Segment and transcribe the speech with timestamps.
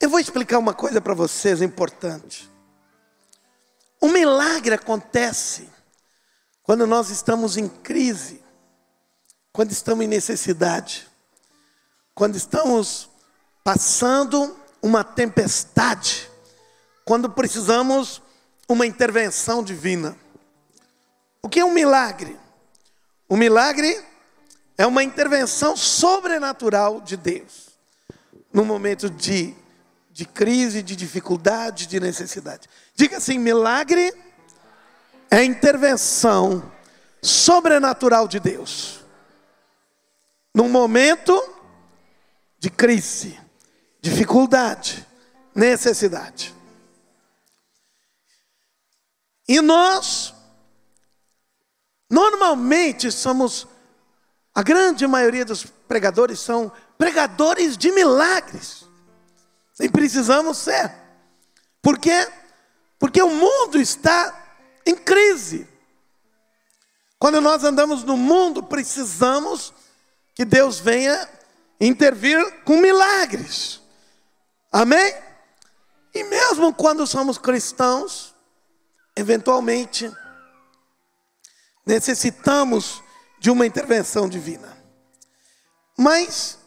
[0.00, 2.50] Eu vou explicar uma coisa para vocês importante.
[4.00, 5.68] O milagre acontece
[6.62, 8.42] quando nós estamos em crise,
[9.52, 11.06] quando estamos em necessidade,
[12.14, 13.10] quando estamos
[13.62, 16.30] passando uma tempestade,
[17.04, 18.22] quando precisamos
[18.66, 20.16] uma intervenção divina.
[21.42, 22.38] O que é um milagre?
[23.28, 24.02] O milagre
[24.78, 27.68] é uma intervenção sobrenatural de Deus
[28.52, 29.54] no momento de,
[30.20, 32.68] de crise, de dificuldade, de necessidade.
[32.94, 34.12] Diga assim: milagre
[35.30, 36.70] é intervenção
[37.22, 39.00] sobrenatural de Deus.
[40.54, 41.42] Num momento
[42.58, 43.40] de crise,
[44.02, 45.06] dificuldade,
[45.54, 46.54] necessidade.
[49.48, 50.34] E nós,
[52.10, 53.66] normalmente, somos,
[54.54, 58.79] a grande maioria dos pregadores são pregadores de milagres.
[59.80, 60.92] Nem precisamos ser.
[61.80, 62.30] Por quê?
[62.98, 65.66] Porque o mundo está em crise.
[67.18, 69.72] Quando nós andamos no mundo, precisamos
[70.34, 71.26] que Deus venha
[71.80, 73.80] intervir com milagres.
[74.70, 75.14] Amém?
[76.12, 78.34] E mesmo quando somos cristãos,
[79.16, 80.14] eventualmente
[81.86, 83.02] necessitamos
[83.38, 84.76] de uma intervenção divina.
[85.96, 86.59] Mas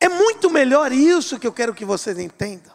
[0.00, 2.74] é muito melhor isso que eu quero que vocês entendam.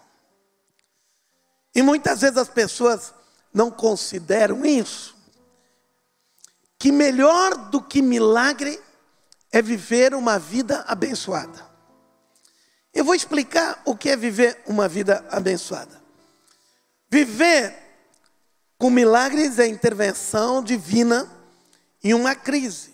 [1.74, 3.14] E muitas vezes as pessoas
[3.52, 5.16] não consideram isso.
[6.78, 8.80] Que melhor do que milagre
[9.52, 11.66] é viver uma vida abençoada.
[12.94, 16.02] Eu vou explicar o que é viver uma vida abençoada.
[17.10, 17.76] Viver
[18.78, 21.30] com milagres é intervenção divina
[22.04, 22.94] em uma crise.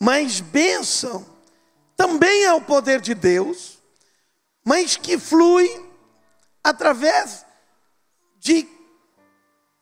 [0.00, 1.37] Mas bênção
[1.98, 3.76] também é o poder de Deus,
[4.64, 5.68] mas que flui
[6.62, 7.44] através
[8.38, 8.68] de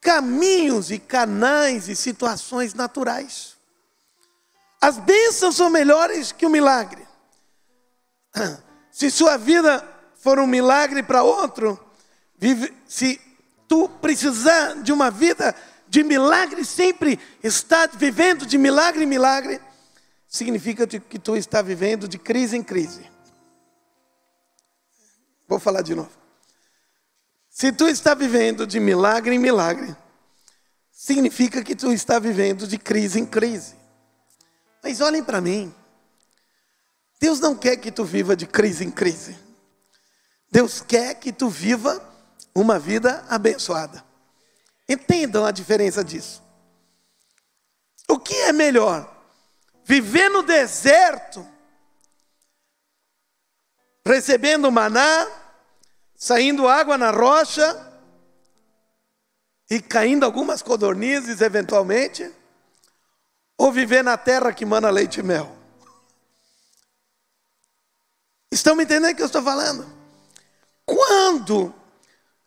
[0.01, 3.59] caminhos e canais e situações naturais.
[4.81, 7.07] As bênçãos são melhores que o milagre.
[8.91, 11.79] Se sua vida for um milagre para outro,
[12.39, 13.21] vive, se
[13.69, 15.55] tu precisar de uma vida
[15.87, 19.61] de milagre, sempre está vivendo de milagre em milagre,
[20.29, 23.11] significa que tu está vivendo de crise em crise.
[25.49, 26.11] Vou falar de novo.
[27.49, 29.97] Se tu está vivendo de milagre em milagre,
[30.91, 33.75] significa que tu está vivendo de crise em crise.
[34.83, 35.75] Mas olhem para mim.
[37.19, 39.39] Deus não quer que tu viva de crise em crise.
[40.51, 42.03] Deus quer que tu viva
[42.55, 44.05] uma vida abençoada.
[44.89, 46.43] Entendam a diferença disso.
[48.09, 49.16] O que é melhor?
[49.89, 51.47] Viver no deserto,
[54.05, 55.29] recebendo maná,
[56.13, 58.03] saindo água na rocha
[59.71, 62.29] e caindo algumas codornizes eventualmente,
[63.57, 65.57] ou viver na terra que mana leite e mel.
[68.51, 69.87] Estão me entendendo o que eu estou falando?
[70.85, 71.73] Quando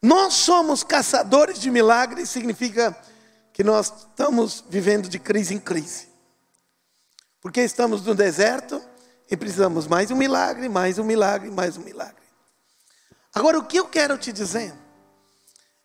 [0.01, 2.93] nós somos caçadores de milagres, significa
[3.53, 6.08] que nós estamos vivendo de crise em crise.
[7.41, 8.81] Porque estamos no deserto
[9.29, 12.15] e precisamos mais um milagre, mais um milagre, mais um milagre.
[13.33, 14.73] Agora, o que eu quero te dizer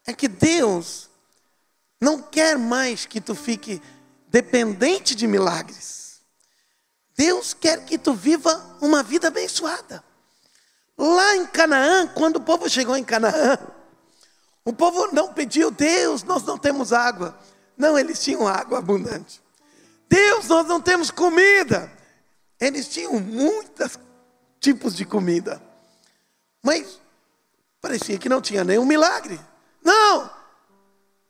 [0.06, 1.09] é que Deus
[2.00, 3.81] não quer mais que tu fique
[4.28, 6.20] dependente de milagres.
[7.16, 10.03] Deus quer que tu viva uma vida abençoada.
[10.98, 13.59] Lá em Canaã, quando o povo chegou em Canaã,
[14.65, 17.38] o povo não pediu, Deus, nós não temos água.
[17.76, 19.44] Não, eles tinham água abundante.
[20.09, 21.91] Deus, nós não temos comida.
[22.60, 23.98] Eles tinham muitos
[24.60, 25.62] tipos de comida.
[26.62, 27.00] Mas
[27.84, 29.38] Parecia que não tinha nenhum milagre.
[29.82, 30.31] Não!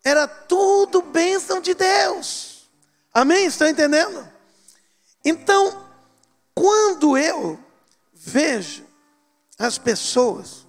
[0.05, 2.71] Era tudo bênção de Deus.
[3.13, 3.47] Amém?
[3.47, 4.25] Estão entendendo?
[5.25, 5.85] Então,
[6.55, 7.59] quando eu
[8.13, 8.87] vejo
[9.59, 10.65] as pessoas,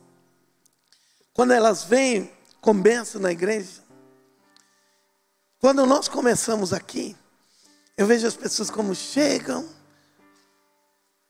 [1.31, 3.83] quando elas vêm com bênção na igreja,
[5.59, 7.15] quando nós começamos aqui,
[7.97, 9.67] eu vejo as pessoas como chegam,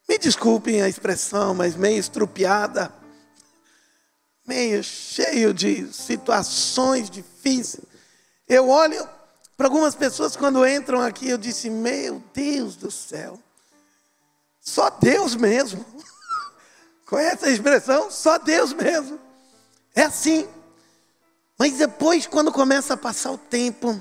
[0.08, 2.92] me desculpem a expressão, mas meio estrupiada
[4.46, 7.86] meio cheio de situações difíceis.
[8.48, 9.08] Eu olho
[9.58, 13.40] para algumas pessoas quando entram aqui, eu disse: Meu Deus do céu,
[14.62, 15.84] só Deus mesmo.
[17.08, 18.12] Conhece a expressão?
[18.12, 19.20] Só Deus mesmo.
[19.96, 20.48] É assim.
[21.58, 24.00] Mas depois, quando começa a passar o tempo,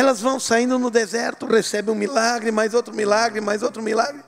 [0.00, 4.24] elas vão saindo no deserto, recebem um milagre, mais outro milagre, mais outro milagre.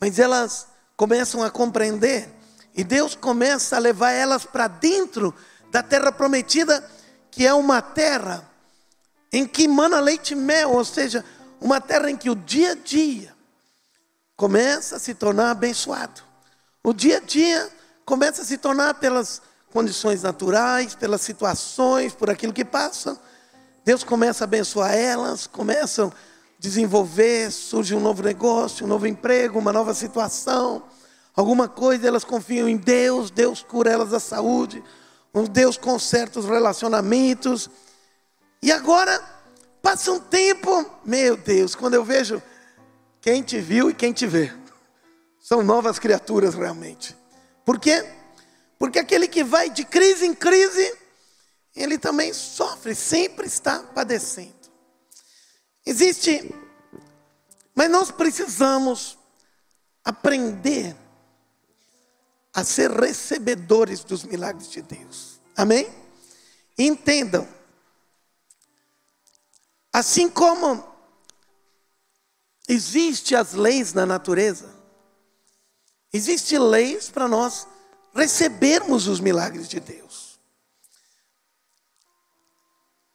[0.00, 2.28] Mas elas começam a compreender
[2.74, 5.32] e Deus começa a levar elas para dentro
[5.70, 6.84] da terra prometida,
[7.30, 8.50] que é uma terra
[9.32, 11.24] em que mana leite e mel, ou seja,
[11.60, 13.32] uma terra em que o dia a dia
[14.36, 16.20] começa a se tornar abençoado.
[16.82, 17.70] O dia a dia
[18.04, 19.40] começa a se tornar pelas
[19.72, 23.16] condições naturais, pelas situações, por aquilo que passa.
[23.86, 26.12] Deus começa a abençoar elas, começam a
[26.58, 30.82] desenvolver, surge um novo negócio, um novo emprego, uma nova situação,
[31.36, 34.82] alguma coisa, elas confiam em Deus, Deus cura elas da saúde,
[35.52, 37.70] Deus conserta os relacionamentos.
[38.60, 39.22] E agora,
[39.80, 42.42] passa um tempo, meu Deus, quando eu vejo
[43.20, 44.52] quem te viu e quem te vê,
[45.38, 47.16] são novas criaturas realmente.
[47.64, 48.04] Por quê?
[48.80, 51.05] Porque aquele que vai de crise em crise,
[51.76, 54.54] ele também sofre, sempre está padecendo.
[55.84, 56.52] Existe,
[57.74, 59.18] mas nós precisamos
[60.02, 60.96] aprender
[62.52, 65.38] a ser recebedores dos milagres de Deus.
[65.54, 65.86] Amém?
[66.78, 67.46] Entendam.
[69.92, 70.82] Assim como
[72.66, 74.74] existem as leis na natureza,
[76.12, 77.68] existem leis para nós
[78.14, 80.25] recebermos os milagres de Deus.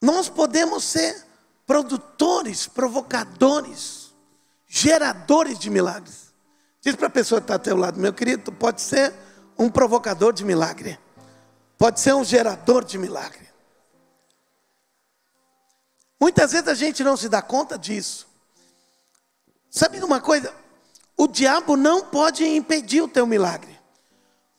[0.02, 1.24] Nós podemos ser
[1.66, 4.12] produtores, provocadores,
[4.68, 6.34] geradores de milagres.
[6.82, 9.14] Diz para a pessoa que está ao teu lado, meu querido, tu pode ser
[9.58, 11.00] um provocador de milagre,
[11.78, 13.48] pode ser um gerador de milagre.
[16.20, 18.28] Muitas vezes a gente não se dá conta disso.
[19.70, 20.54] Sabe de uma coisa?
[21.16, 23.80] O diabo não pode impedir o teu milagre.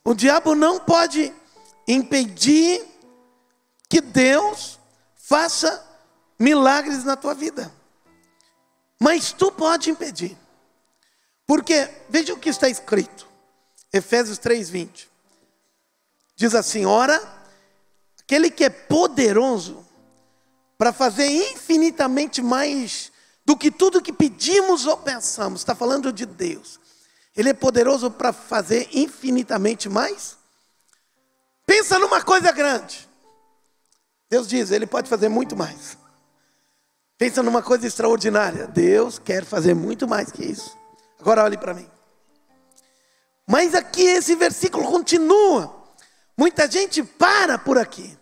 [0.04, 1.32] O diabo não pode
[1.86, 2.84] impedir
[3.88, 4.78] que Deus
[5.22, 5.82] faça
[6.38, 7.72] milagres na tua vida.
[9.00, 10.36] Mas tu pode impedir.
[11.46, 13.26] Porque, veja o que está escrito.
[13.92, 15.08] Efésios 3:20.
[16.34, 17.20] Diz assim: "Ora,
[18.20, 19.86] aquele que é poderoso
[20.76, 23.12] para fazer infinitamente mais
[23.44, 25.60] do que tudo que pedimos ou pensamos".
[25.60, 26.80] Está falando de Deus.
[27.36, 30.36] Ele é poderoso para fazer infinitamente mais.
[31.66, 33.11] Pensa numa coisa grande.
[34.32, 35.98] Deus diz, ele pode fazer muito mais.
[37.18, 38.66] Pensa numa coisa extraordinária.
[38.66, 40.74] Deus quer fazer muito mais que isso.
[41.20, 41.86] Agora olhe para mim.
[43.46, 45.84] Mas aqui esse versículo continua.
[46.34, 48.18] Muita gente para por aqui.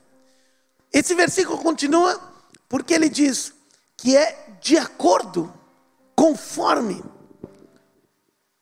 [0.92, 2.20] Esse versículo continua
[2.68, 3.52] porque ele diz
[3.96, 5.54] que é de acordo,
[6.16, 7.04] conforme,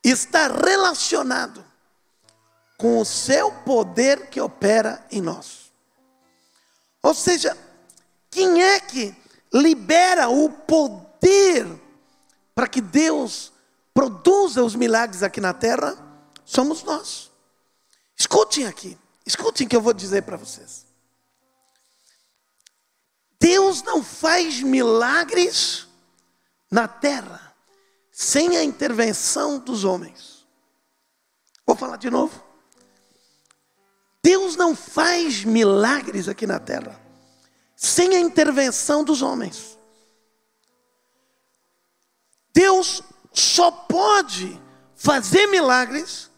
[0.04, 1.64] está relacionado
[2.76, 5.57] com o seu poder que opera em nós.
[7.02, 7.56] Ou seja,
[8.30, 9.14] quem é que
[9.52, 11.66] libera o poder
[12.54, 13.52] para que Deus
[13.94, 16.08] produza os milagres aqui na terra?
[16.48, 17.30] somos nós.
[18.16, 20.86] Escutem aqui, escutem que eu vou dizer para vocês.
[23.38, 25.86] Deus não faz milagres
[26.70, 27.54] na terra
[28.10, 30.46] sem a intervenção dos homens.
[31.66, 32.42] Vou falar de novo.
[34.28, 37.00] Deus não faz milagres aqui na terra
[37.74, 39.78] sem a intervenção dos homens.
[42.52, 43.02] Deus
[43.32, 44.60] só pode
[44.94, 46.30] fazer milagres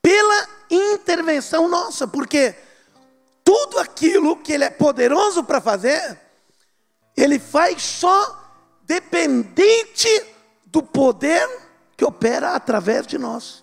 [0.00, 2.54] pela intervenção nossa, porque
[3.44, 6.18] tudo aquilo que Ele é poderoso para fazer,
[7.14, 8.42] Ele faz só
[8.84, 10.08] dependente
[10.64, 11.46] do poder
[11.94, 13.62] que opera através de nós.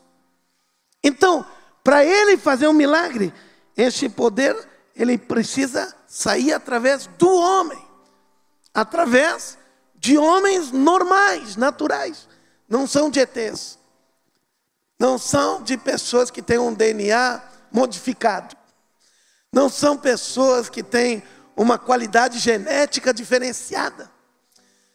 [1.04, 1.44] Então,
[1.84, 3.34] para Ele fazer um milagre,
[3.76, 4.56] esse poder,
[4.96, 7.80] Ele precisa sair através do homem,
[8.74, 9.58] através
[9.96, 12.28] de homens normais, naturais,
[12.68, 13.80] não são de ETs
[15.00, 18.56] não são de pessoas que têm um DNA modificado.
[19.52, 21.24] Não são pessoas que têm
[21.56, 24.12] uma qualidade genética diferenciada.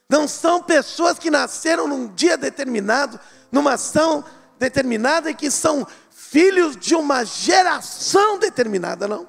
[0.09, 3.19] Não são pessoas que nasceram num dia determinado,
[3.51, 4.23] numa ação
[4.59, 5.87] determinada e que são
[6.35, 9.25] filhos de uma geração determinada, não.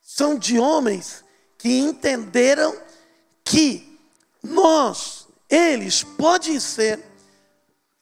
[0.00, 1.22] São de homens
[1.58, 2.74] que entenderam
[3.44, 4.00] que
[4.42, 7.04] nós, eles, podem ser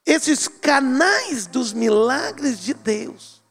[0.04, 3.42] esses canais dos milagres de Deus,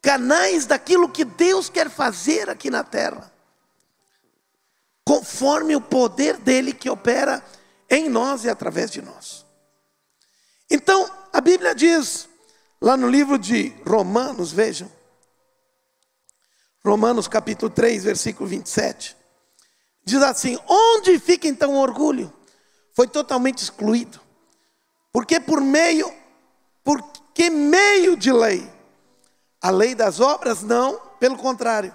[0.00, 3.30] canais daquilo que Deus quer fazer aqui na terra,
[5.04, 7.44] conforme o poder dele que opera
[7.90, 9.45] em nós e através de nós.
[10.70, 12.28] Então, a Bíblia diz,
[12.80, 14.90] lá no livro de Romanos, vejam,
[16.84, 19.16] Romanos capítulo 3, versículo 27,
[20.04, 22.32] diz assim: Onde fica então o orgulho?
[22.94, 24.20] Foi totalmente excluído.
[25.12, 26.12] Porque por meio,
[26.84, 27.02] por
[27.34, 28.70] que meio de lei?
[29.60, 30.62] A lei das obras?
[30.62, 31.94] Não, pelo contrário.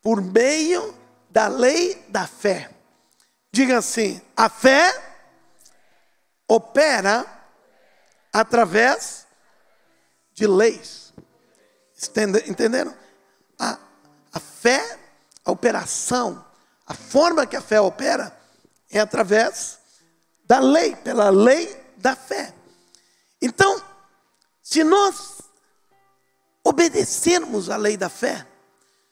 [0.00, 0.94] Por meio
[1.28, 2.70] da lei da fé.
[3.52, 4.92] Diga assim: a fé
[6.48, 7.26] opera
[8.34, 9.28] através
[10.32, 11.14] de leis.
[12.48, 12.92] Entenderam?
[13.56, 13.78] A,
[14.32, 14.98] a fé,
[15.44, 16.44] a operação,
[16.84, 18.36] a forma que a fé opera
[18.90, 19.78] é através
[20.44, 22.52] da lei, pela lei da fé.
[23.40, 23.80] Então,
[24.60, 25.40] se nós
[26.64, 28.44] obedecermos a lei da fé,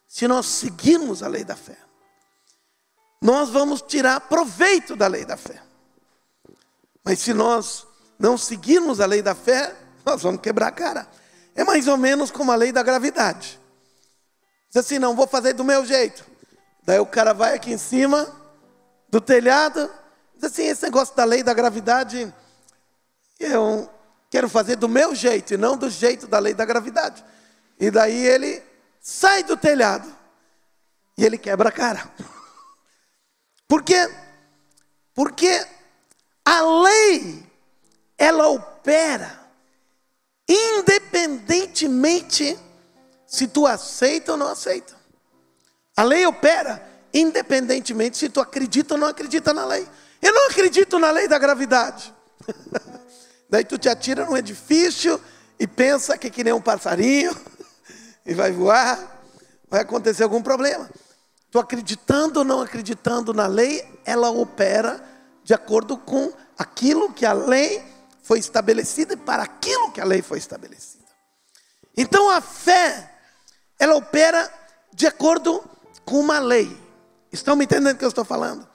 [0.08, 1.78] se nós seguirmos a lei da fé,
[3.22, 5.62] nós vamos tirar proveito da lei da fé.
[7.04, 7.86] Mas se nós
[8.22, 9.74] não seguirmos a lei da fé,
[10.06, 11.08] nós vamos quebrar a cara.
[11.56, 13.58] É mais ou menos como a lei da gravidade.
[14.68, 16.24] Diz assim, não vou fazer do meu jeito.
[16.84, 18.32] Daí o cara vai aqui em cima
[19.08, 19.90] do telhado,
[20.36, 22.32] diz assim, esse negócio da lei da gravidade,
[23.40, 23.90] eu
[24.30, 27.24] quero fazer do meu jeito e não do jeito da lei da gravidade.
[27.76, 28.62] E daí ele
[29.00, 30.08] sai do telhado
[31.18, 32.08] e ele quebra a cara.
[33.66, 34.08] Por quê?
[35.12, 35.66] Porque
[36.44, 37.51] a lei,
[38.22, 39.42] ela opera
[40.48, 42.56] independentemente
[43.26, 44.94] se tu aceita ou não aceita.
[45.96, 49.88] A lei opera independentemente se tu acredita ou não acredita na lei.
[50.22, 52.14] Eu não acredito na lei da gravidade.
[53.50, 55.20] Daí tu te atira num edifício
[55.58, 57.36] e pensa que é que nem um passarinho
[58.24, 59.20] e vai voar,
[59.68, 60.88] vai acontecer algum problema.
[61.50, 65.02] Tu acreditando ou não acreditando na lei, ela opera
[65.42, 67.90] de acordo com aquilo que a lei
[68.22, 71.04] foi estabelecida e para aquilo que a lei foi estabelecida.
[71.96, 73.12] Então a fé,
[73.78, 74.52] ela opera
[74.92, 75.62] de acordo
[76.04, 76.80] com uma lei.
[77.30, 78.68] Estão me entendendo o que eu estou falando?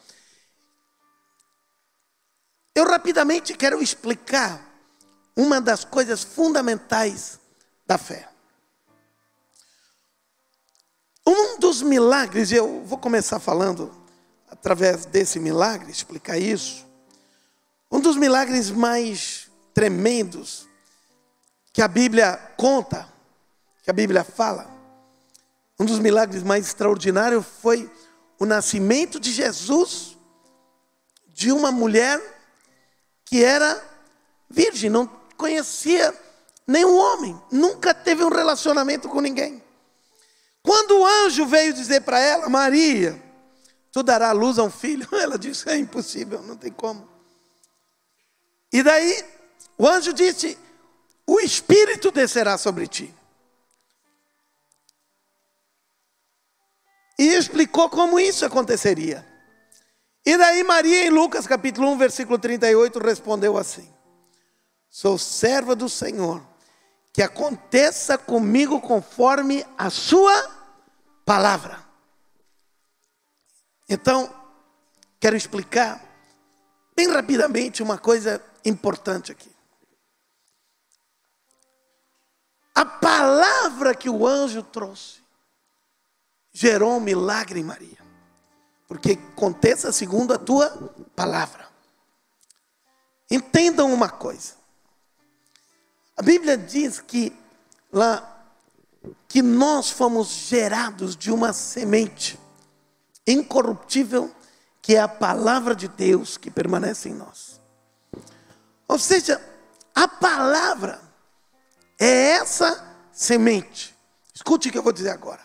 [2.76, 4.62] Eu rapidamente quero explicar
[5.36, 7.40] uma das coisas fundamentais
[7.86, 8.28] da fé.
[11.26, 13.92] Um dos milagres, eu vou começar falando
[14.50, 16.87] através desse milagre, explicar isso.
[17.92, 20.68] Um dos milagres mais tremendos
[21.72, 23.08] que a Bíblia conta,
[23.84, 24.70] que a Bíblia fala,
[25.80, 27.90] um dos milagres mais extraordinários foi
[28.40, 30.18] o nascimento de Jesus
[31.28, 32.20] de uma mulher
[33.24, 33.82] que era
[34.50, 35.06] virgem, não
[35.38, 36.14] conhecia
[36.66, 39.64] nenhum homem, nunca teve um relacionamento com ninguém.
[40.64, 43.22] Quando o anjo veio dizer para ela, Maria,
[43.92, 47.08] tu dará luz a um filho, ela disse: é impossível, não tem como.
[48.72, 49.26] E daí
[49.78, 50.58] o anjo disse:
[51.26, 53.14] o Espírito descerá sobre ti.
[57.20, 59.26] E explicou como isso aconteceria.
[60.26, 63.92] E daí Maria, em Lucas capítulo 1, versículo 38, respondeu assim:
[64.90, 66.42] Sou serva do Senhor,
[67.12, 70.34] que aconteça comigo conforme a sua
[71.26, 71.86] palavra.
[73.90, 74.34] Então,
[75.20, 76.02] quero explicar
[76.96, 79.52] bem rapidamente uma coisa importante aqui.
[82.76, 85.22] A palavra que o anjo trouxe
[86.54, 87.98] gerou um milagre em Maria.
[88.88, 90.70] Porque aconteça segundo a tua
[91.16, 91.68] palavra.
[93.30, 94.54] Entendam uma coisa.
[96.16, 97.36] A Bíblia diz que
[97.92, 98.34] lá
[99.28, 102.40] que nós fomos gerados de uma semente
[103.26, 104.34] incorruptível,
[104.82, 107.57] que é a palavra de Deus que permanece em nós.
[108.88, 109.42] Ou seja,
[109.94, 111.02] a palavra
[112.00, 113.96] é essa semente.
[114.34, 115.42] Escute o que eu vou dizer agora.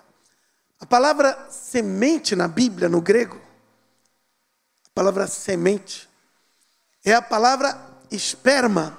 [0.79, 3.41] A palavra semente na Bíblia, no grego,
[4.87, 6.09] a palavra semente,
[7.05, 7.81] é a palavra
[8.11, 8.99] esperma.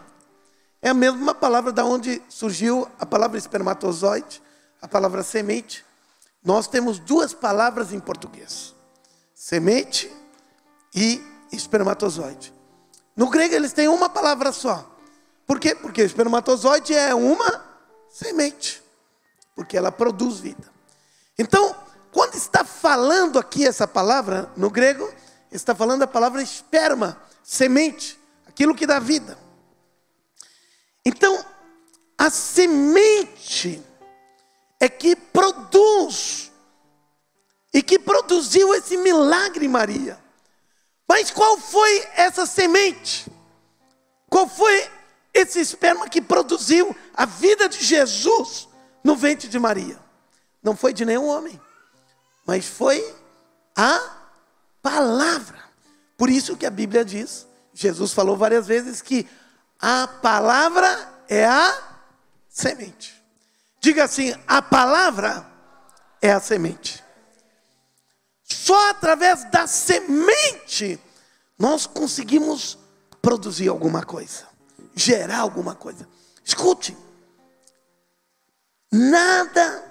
[0.82, 4.42] É a mesma palavra da onde surgiu a palavra espermatozoide,
[4.82, 5.86] a palavra semente.
[6.44, 8.76] Nós temos duas palavras em português:
[9.34, 10.12] semente
[10.94, 11.22] e
[11.52, 12.54] espermatozoide.
[13.16, 14.90] No grego eles têm uma palavra só.
[15.46, 15.76] Por quê?
[15.76, 17.64] Porque o espermatozoide é uma
[18.10, 18.82] semente,
[19.56, 20.72] porque ela produz vida.
[21.38, 21.76] Então,
[22.12, 25.12] quando está falando aqui essa palavra no grego,
[25.52, 29.38] está falando a palavra esperma, semente, aquilo que dá vida.
[31.06, 31.44] Então,
[32.18, 33.84] a semente
[34.80, 36.52] é que produz
[37.74, 40.23] e que produziu esse milagre, Maria.
[41.14, 43.32] Mas qual foi essa semente?
[44.28, 44.90] Qual foi
[45.32, 48.68] esse esperma que produziu a vida de Jesus
[49.04, 50.00] no ventre de Maria?
[50.64, 51.62] Não foi de nenhum homem,
[52.48, 53.16] mas foi
[53.76, 54.02] a
[54.82, 55.60] palavra.
[56.18, 59.30] Por isso que a Bíblia diz, Jesus falou várias vezes que
[59.80, 61.80] A palavra é a
[62.50, 63.24] semente.
[63.80, 65.46] Diga assim: a palavra
[66.20, 67.04] é a semente.
[68.54, 71.00] Só através da semente
[71.58, 72.78] nós conseguimos
[73.22, 74.48] produzir alguma coisa,
[74.96, 76.08] gerar alguma coisa.
[76.46, 76.96] Escute,
[78.92, 79.84] nada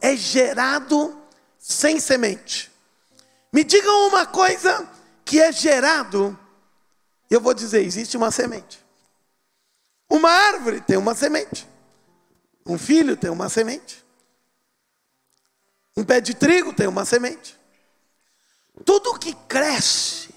[0.00, 1.16] é gerado
[1.58, 2.70] sem semente.
[3.52, 4.88] Me digam uma coisa
[5.24, 6.38] que é gerado,
[7.30, 8.84] eu vou dizer: existe uma semente.
[10.10, 11.66] Uma árvore tem uma semente.
[12.66, 14.04] Um filho tem uma semente.
[15.96, 17.63] Um pé de trigo tem uma semente.
[18.82, 20.34] Tudo que cresce,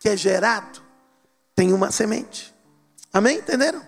[0.00, 0.82] que é gerado,
[1.54, 2.54] tem uma semente.
[3.12, 3.38] Amém?
[3.38, 3.86] Entenderam?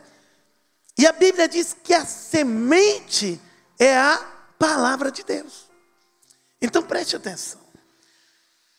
[0.97, 3.41] E a Bíblia diz que a semente
[3.79, 4.19] é a
[4.59, 5.69] palavra de Deus.
[6.61, 7.61] Então preste atenção.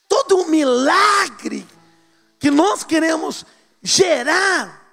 [0.07, 1.65] Todo o milagre
[2.39, 3.45] que nós queremos
[3.81, 4.85] gerar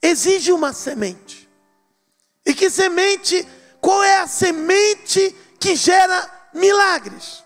[0.00, 1.48] exige uma semente.
[2.46, 3.46] E que semente?
[3.80, 7.44] Qual é a semente que gera milagres?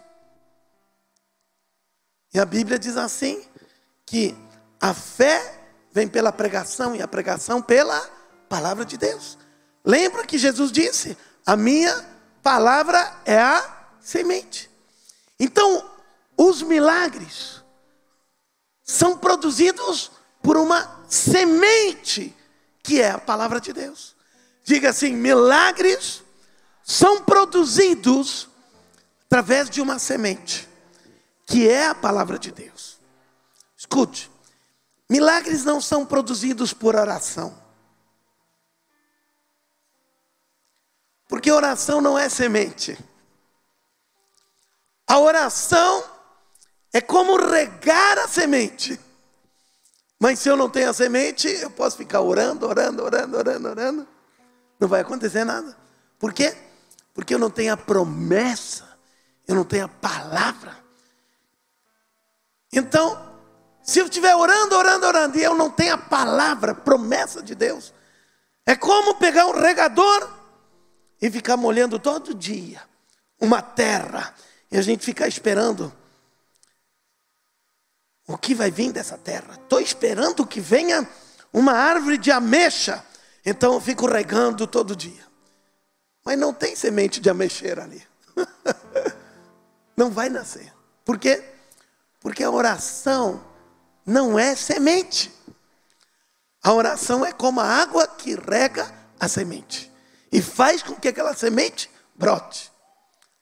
[2.33, 3.45] E a Bíblia diz assim:
[4.07, 4.37] que
[4.81, 5.61] a fé
[5.93, 8.01] vem pela pregação e a pregação pela
[8.49, 9.39] palavra de Deus.
[9.85, 12.05] Lembra que Jesus disse: A minha
[12.43, 14.71] palavra é a semente.
[15.39, 15.91] Então,
[16.37, 17.63] os milagres
[18.83, 20.11] são produzidos
[20.43, 22.37] por uma semente
[22.83, 24.15] que é a palavra de Deus.
[24.65, 26.23] Diga assim: milagres
[26.83, 28.49] são produzidos
[29.27, 30.69] através de uma semente,
[31.47, 32.99] que é a palavra de Deus.
[33.77, 34.31] Escute,
[35.09, 37.61] milagres não são produzidos por oração.
[41.29, 42.99] Porque oração não é semente.
[45.07, 46.05] A oração
[46.93, 49.01] é como regar a semente.
[50.21, 54.09] Mas se eu não tenho a semente, eu posso ficar orando, orando, orando, orando, orando.
[54.79, 55.77] Não vai acontecer nada.
[56.19, 56.57] Por quê?
[57.15, 58.99] Porque eu não tenho a promessa,
[59.49, 60.82] eu não tenho a palavra.
[62.73, 63.31] Então,
[63.83, 67.93] se eu estiver orando, orando, orando, e eu não tenho a palavra, promessa de Deus,
[68.65, 70.29] é como pegar um regador
[71.21, 72.81] e ficar molhando todo dia
[73.41, 74.33] uma terra,
[74.71, 75.93] e a gente ficar esperando
[78.27, 79.55] o que vai vir dessa terra.
[79.55, 81.07] Estou esperando que venha
[81.53, 83.05] uma árvore de ameixa.
[83.45, 85.27] Então eu fico regando todo dia.
[86.25, 88.01] Mas não tem semente de ameixeira ali.
[89.97, 90.73] não vai nascer.
[91.05, 91.43] Por quê?
[92.23, 93.45] Porque a oração
[94.07, 95.33] não é semente.
[96.63, 99.93] A oração é como a água que rega a semente
[100.31, 102.73] e faz com que aquela semente brote.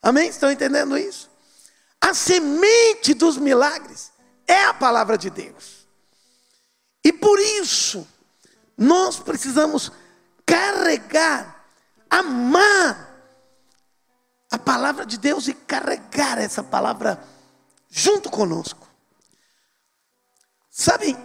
[0.02, 0.28] Amém?
[0.28, 1.30] Estão entendendo isso?
[2.00, 4.10] A semente dos milagres
[4.46, 5.86] é a palavra de Deus.
[7.04, 8.08] E por isso,
[8.76, 9.92] nós precisamos
[10.46, 11.66] carregar,
[12.08, 13.08] amar
[14.50, 17.22] a palavra de Deus e carregar essa palavra
[17.90, 18.88] junto conosco.
[20.70, 21.16] Sabe,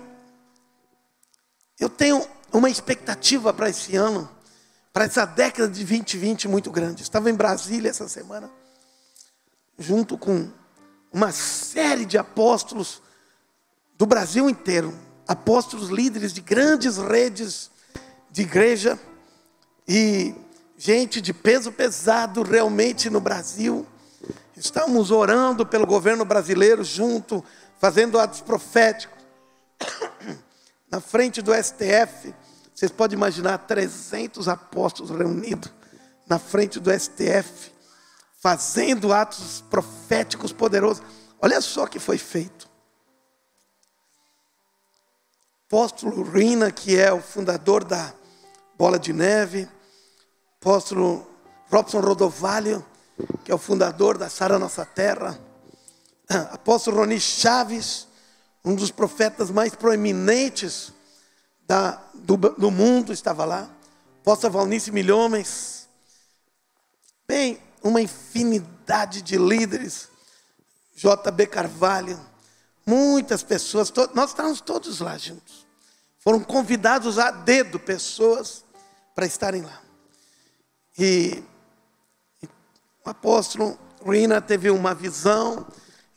[1.79, 4.29] eu tenho uma expectativa para esse ano,
[4.91, 7.03] para essa década de 2020 muito grande.
[7.03, 8.49] Estava em Brasília essa semana,
[9.77, 10.51] junto com
[11.13, 13.01] uma série de apóstolos
[13.97, 14.93] do Brasil inteiro,
[15.27, 17.71] apóstolos líderes de grandes redes
[18.31, 18.99] de igreja
[19.87, 20.35] e
[20.77, 23.87] gente de peso pesado realmente no Brasil.
[24.55, 27.43] Estamos orando pelo governo brasileiro junto,
[27.79, 29.17] fazendo atos proféticos.
[30.89, 32.33] Na frente do STF,
[32.73, 35.71] vocês podem imaginar 300 apóstolos reunidos
[36.27, 37.71] na frente do STF,
[38.39, 41.03] fazendo atos proféticos poderosos.
[41.41, 42.69] Olha só o que foi feito
[45.67, 48.13] apóstolo Rina, que é o fundador da
[48.77, 49.67] Bola de Neve,
[50.61, 51.27] apóstolo
[51.71, 52.85] Robson Rodovalho,
[53.43, 55.39] que é o fundador da Sara Nossa Terra,
[56.51, 58.07] apóstolo Roni Chaves,
[58.63, 60.91] um dos profetas mais proeminentes
[61.67, 63.69] da, do, do mundo, estava lá,
[64.21, 65.87] apóstolo Valnice Milhomens,
[67.27, 70.09] bem, uma infinidade de líderes,
[70.95, 72.19] JB Carvalho,
[72.85, 75.65] Muitas pessoas, nós estávamos todos lá juntos.
[76.19, 78.63] Foram convidados a dedo pessoas
[79.15, 79.81] para estarem lá.
[80.97, 81.43] E
[83.05, 85.67] o apóstolo Ruina teve uma visão,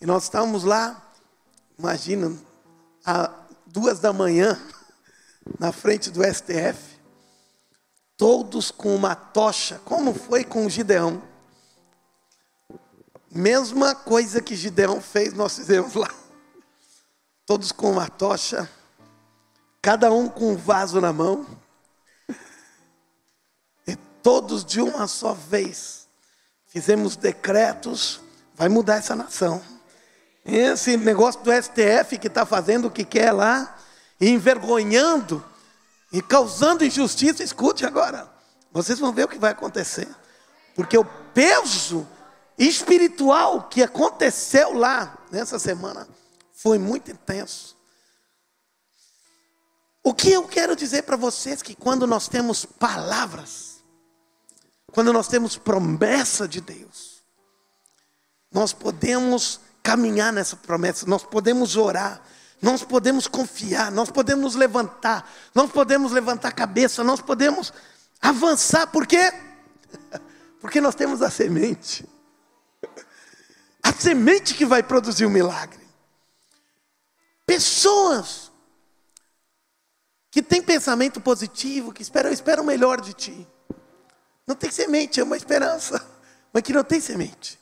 [0.01, 1.13] e nós estávamos lá,
[1.79, 2.35] imagina,
[3.05, 3.31] às
[3.67, 4.59] duas da manhã,
[5.61, 6.99] na frente do STF,
[8.17, 11.23] todos com uma tocha, como foi com Gideão.
[13.31, 16.09] Mesma coisa que Gideão fez, nós fizemos lá
[17.45, 18.69] todos com uma tocha,
[19.83, 21.47] cada um com um vaso na mão,
[23.87, 25.98] e todos de uma só vez
[26.69, 28.21] fizemos decretos,
[28.55, 29.63] vai mudar essa nação.
[30.45, 33.77] Esse negócio do STF que está fazendo o que quer lá,
[34.21, 35.45] e envergonhando
[36.13, 38.29] e causando injustiça, escute agora.
[38.73, 40.09] Vocês vão ver o que vai acontecer.
[40.75, 42.07] Porque o peso
[42.59, 46.09] espiritual que aconteceu lá nessa semana
[46.53, 47.77] foi muito intenso.
[50.03, 53.68] O que eu quero dizer para vocês é que quando nós temos palavras,
[54.93, 57.23] quando nós temos promessa de Deus,
[58.51, 62.23] nós podemos caminhar nessa promessa, nós podemos orar,
[62.61, 67.73] nós podemos confiar, nós podemos levantar, nós podemos levantar a cabeça, nós podemos
[68.21, 69.33] avançar, por quê?
[70.61, 72.09] Porque nós temos a semente.
[73.83, 75.87] A semente que vai produzir o milagre.
[77.47, 78.51] Pessoas
[80.31, 83.49] que têm pensamento positivo, que esperam, esperam o melhor de ti.
[84.49, 86.03] Não tem semente, é uma esperança,
[86.51, 87.61] mas que não tem semente.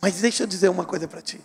[0.00, 1.40] Mas deixa eu dizer uma coisa para ti.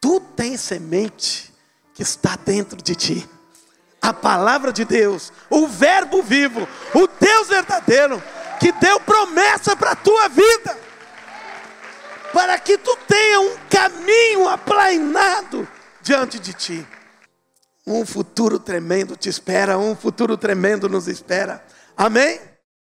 [0.00, 1.52] Tu tens semente
[1.92, 3.28] que está dentro de ti.
[4.00, 8.20] A palavra de Deus, o Verbo vivo, o Deus verdadeiro,
[8.58, 10.78] que deu promessa para a tua vida,
[12.32, 15.68] para que tu tenha um caminho aplainado
[16.00, 16.88] diante de ti.
[17.86, 21.62] Um futuro tremendo te espera, um futuro tremendo nos espera.
[21.96, 22.51] Amém?